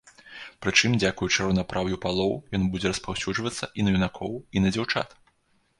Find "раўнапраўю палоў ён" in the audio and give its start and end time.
1.47-2.67